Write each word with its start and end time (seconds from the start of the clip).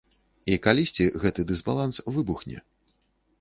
І 0.53 0.55
калісьці 0.67 1.05
гэты 1.25 1.45
дысбаланс 1.51 2.01
выбухне. 2.17 2.65